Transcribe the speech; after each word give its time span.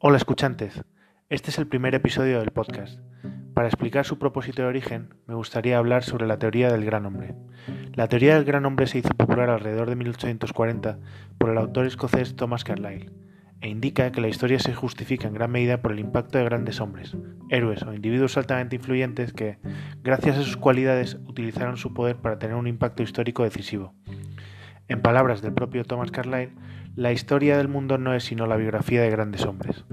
Hola 0.00 0.16
escuchantes, 0.16 0.80
este 1.28 1.50
es 1.50 1.58
el 1.58 1.66
primer 1.66 1.92
episodio 1.92 2.38
del 2.38 2.52
podcast. 2.52 3.00
Para 3.52 3.66
explicar 3.66 4.04
su 4.04 4.16
propósito 4.16 4.62
de 4.62 4.68
origen, 4.68 5.12
me 5.26 5.34
gustaría 5.34 5.76
hablar 5.76 6.04
sobre 6.04 6.28
la 6.28 6.38
teoría 6.38 6.70
del 6.70 6.84
gran 6.84 7.04
hombre. 7.04 7.34
La 7.94 8.06
teoría 8.06 8.36
del 8.36 8.44
gran 8.44 8.64
hombre 8.64 8.86
se 8.86 8.98
hizo 8.98 9.08
popular 9.08 9.50
alrededor 9.50 9.88
de 9.88 9.96
1840 9.96 11.00
por 11.36 11.50
el 11.50 11.58
autor 11.58 11.86
escocés 11.86 12.36
Thomas 12.36 12.62
Carlyle 12.62 13.10
e 13.60 13.68
indica 13.68 14.12
que 14.12 14.20
la 14.20 14.28
historia 14.28 14.60
se 14.60 14.72
justifica 14.72 15.26
en 15.26 15.34
gran 15.34 15.50
medida 15.50 15.82
por 15.82 15.90
el 15.90 15.98
impacto 15.98 16.38
de 16.38 16.44
grandes 16.44 16.80
hombres, 16.80 17.16
héroes 17.50 17.82
o 17.82 17.92
individuos 17.92 18.36
altamente 18.36 18.76
influyentes 18.76 19.32
que, 19.32 19.58
gracias 20.04 20.38
a 20.38 20.44
sus 20.44 20.56
cualidades, 20.56 21.16
utilizaron 21.26 21.76
su 21.76 21.92
poder 21.92 22.14
para 22.18 22.38
tener 22.38 22.54
un 22.54 22.68
impacto 22.68 23.02
histórico 23.02 23.42
decisivo. 23.42 23.96
En 24.88 25.02
palabras 25.02 25.42
del 25.42 25.52
propio 25.52 25.84
Thomas 25.84 26.10
Carlyle, 26.10 26.54
la 26.96 27.12
historia 27.12 27.58
del 27.58 27.68
mundo 27.68 27.98
no 27.98 28.14
es 28.14 28.24
sino 28.24 28.46
la 28.46 28.56
biografía 28.56 29.02
de 29.02 29.10
grandes 29.10 29.44
hombres. 29.44 29.84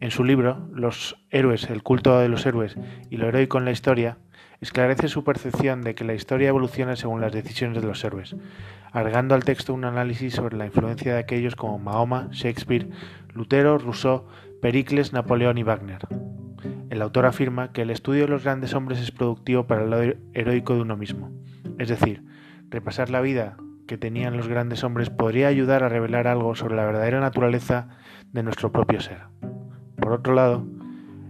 En 0.00 0.10
su 0.10 0.24
libro, 0.24 0.68
Los 0.72 1.22
héroes, 1.30 1.68
el 1.68 1.82
culto 1.82 2.18
de 2.18 2.30
los 2.30 2.46
héroes 2.46 2.76
y 3.10 3.18
lo 3.18 3.28
heroico 3.28 3.58
en 3.58 3.66
la 3.66 3.72
historia, 3.72 4.16
esclarece 4.60 5.08
su 5.08 5.22
percepción 5.22 5.82
de 5.82 5.94
que 5.94 6.04
la 6.04 6.14
historia 6.14 6.48
evoluciona 6.48 6.96
según 6.96 7.20
las 7.20 7.32
decisiones 7.32 7.82
de 7.82 7.86
los 7.86 8.02
héroes, 8.02 8.34
agregando 8.90 9.34
al 9.34 9.44
texto 9.44 9.74
un 9.74 9.84
análisis 9.84 10.34
sobre 10.34 10.56
la 10.56 10.64
influencia 10.64 11.12
de 11.12 11.20
aquellos 11.20 11.54
como 11.54 11.78
Mahoma, 11.78 12.28
Shakespeare, 12.32 12.88
Lutero, 13.34 13.76
Rousseau, 13.76 14.24
Pericles, 14.62 15.12
Napoleón 15.12 15.58
y 15.58 15.62
Wagner. 15.62 16.00
El 16.88 17.02
autor 17.02 17.26
afirma 17.26 17.72
que 17.72 17.82
el 17.82 17.90
estudio 17.90 18.22
de 18.22 18.28
los 18.28 18.44
grandes 18.44 18.72
hombres 18.72 19.00
es 19.00 19.10
productivo 19.10 19.66
para 19.66 19.84
el 19.84 20.18
heroico 20.32 20.74
de 20.74 20.80
uno 20.80 20.96
mismo, 20.96 21.30
es 21.78 21.90
decir, 21.90 22.24
repasar 22.70 23.10
la 23.10 23.20
vida 23.20 23.56
que 23.86 23.98
tenían 23.98 24.36
los 24.36 24.48
grandes 24.48 24.84
hombres 24.84 25.10
podría 25.10 25.48
ayudar 25.48 25.84
a 25.84 25.88
revelar 25.88 26.26
algo 26.26 26.54
sobre 26.54 26.76
la 26.76 26.84
verdadera 26.84 27.20
naturaleza 27.20 27.88
de 28.32 28.42
nuestro 28.42 28.72
propio 28.72 29.00
ser. 29.00 29.22
Por 30.00 30.12
otro 30.12 30.34
lado, 30.34 30.66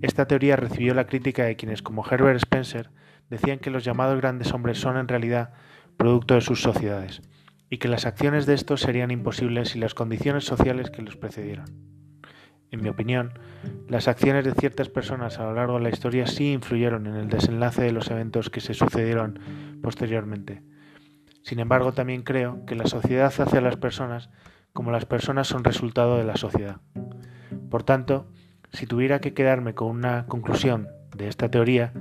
esta 0.00 0.26
teoría 0.26 0.56
recibió 0.56 0.94
la 0.94 1.06
crítica 1.06 1.44
de 1.44 1.56
quienes, 1.56 1.82
como 1.82 2.04
Herbert 2.08 2.36
Spencer, 2.36 2.90
decían 3.30 3.58
que 3.58 3.70
los 3.70 3.84
llamados 3.84 4.20
grandes 4.20 4.52
hombres 4.52 4.78
son 4.78 4.96
en 4.96 5.08
realidad 5.08 5.52
producto 5.96 6.34
de 6.34 6.40
sus 6.40 6.62
sociedades, 6.62 7.22
y 7.70 7.78
que 7.78 7.88
las 7.88 8.06
acciones 8.06 8.46
de 8.46 8.54
estos 8.54 8.80
serían 8.80 9.10
imposibles 9.10 9.70
sin 9.70 9.80
las 9.80 9.94
condiciones 9.94 10.44
sociales 10.44 10.90
que 10.90 11.02
los 11.02 11.16
precedieron. 11.16 11.66
En 12.70 12.82
mi 12.82 12.88
opinión, 12.88 13.32
las 13.88 14.08
acciones 14.08 14.44
de 14.44 14.52
ciertas 14.52 14.88
personas 14.88 15.38
a 15.38 15.44
lo 15.44 15.54
largo 15.54 15.74
de 15.74 15.84
la 15.84 15.88
historia 15.88 16.26
sí 16.26 16.52
influyeron 16.52 17.06
en 17.06 17.16
el 17.16 17.28
desenlace 17.28 17.82
de 17.82 17.92
los 17.92 18.10
eventos 18.10 18.50
que 18.50 18.60
se 18.60 18.74
sucedieron 18.74 19.38
posteriormente. 19.82 20.62
Sin 21.42 21.60
embargo, 21.60 21.92
también 21.92 22.22
creo 22.22 22.64
que 22.66 22.74
la 22.74 22.86
sociedad 22.86 23.26
hace 23.26 23.58
a 23.58 23.60
las 23.60 23.76
personas 23.76 24.30
como 24.72 24.90
las 24.90 25.06
personas 25.06 25.48
son 25.48 25.64
resultado 25.64 26.18
de 26.18 26.24
la 26.24 26.36
sociedad. 26.36 26.80
Por 27.70 27.82
tanto, 27.82 28.28
si 28.72 28.86
tuviera 28.86 29.20
que 29.20 29.34
quedarme 29.34 29.74
con 29.74 29.88
una 29.88 30.26
conclusión 30.26 30.88
de 31.16 31.28
esta 31.28 31.50
teoría, 31.50 31.92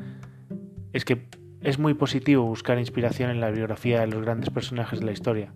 es 0.94 1.05
que 1.05 1.27
es 1.61 1.79
muy 1.79 1.94
positivo 1.95 2.45
buscar 2.45 2.77
inspiración 2.77 3.31
en 3.31 3.41
la 3.41 3.52
biografía 3.52 4.02
de 4.02 4.07
los 4.07 4.21
grandes 4.21 4.49
personajes 4.49 4.99
de 4.99 5.05
la 5.05 5.11
historia, 5.11 5.53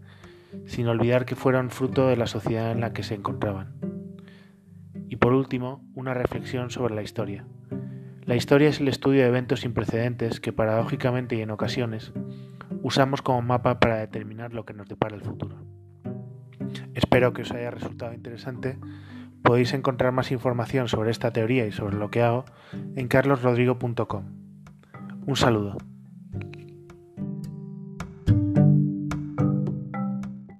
sin 0.66 0.88
olvidar 0.88 1.26
que 1.26 1.36
fueron 1.36 1.70
fruto 1.70 2.08
de 2.08 2.18
la 2.18 2.28
sociedad 2.28 2.72
en 2.72 2.82
la 2.82 2.94
que 2.94 3.04
se 3.04 3.16
encontraban. 3.16 3.76
Y 5.08 5.18
por 5.18 5.34
último, 5.34 5.86
una 5.94 6.14
reflexión 6.14 6.72
sobre 6.72 6.96
la 6.96 7.04
historia. 7.04 7.46
La 8.26 8.36
historia 8.36 8.70
es 8.70 8.80
el 8.80 8.88
estudio 8.88 9.22
de 9.22 9.28
eventos 9.28 9.62
sin 9.62 9.74
precedentes 9.74 10.40
que 10.40 10.54
paradójicamente 10.54 11.36
y 11.36 11.42
en 11.42 11.52
ocasiones 11.52 12.14
usamos 12.84 13.22
como 13.22 13.42
mapa 13.42 13.80
para 13.80 13.98
determinar 13.98 14.54
lo 14.54 14.66
que 14.66 14.74
nos 14.74 14.88
depara 14.88 15.16
el 15.16 15.22
futuro. 15.22 15.58
Espero 16.94 17.34
que 17.34 17.42
os 17.44 17.52
haya 17.52 17.72
resultado 17.72 18.14
interesante 18.14 18.78
Podéis 19.44 19.74
encontrar 19.74 20.12
más 20.12 20.32
información 20.32 20.88
sobre 20.88 21.12
esta 21.12 21.32
teoría 21.32 21.66
y 21.66 21.72
sobre 21.72 21.98
lo 21.98 22.12
que 22.12 22.22
hago 22.22 22.46
en 22.96 23.08
carlosrodrigo.com. 23.08 24.26
Un 25.26 25.36
saludo. 25.36 25.78